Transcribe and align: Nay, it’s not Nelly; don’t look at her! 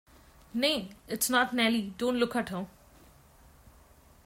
Nay, 0.61 0.95
it’s 1.07 1.29
not 1.29 1.53
Nelly; 1.53 1.93
don’t 1.99 2.17
look 2.17 2.35
at 2.35 2.49
her! 2.49 2.65